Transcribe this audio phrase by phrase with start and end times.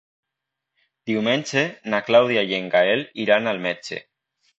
[1.09, 1.61] Diumenge
[1.95, 4.01] na Clàudia i en Gaël iran al metge.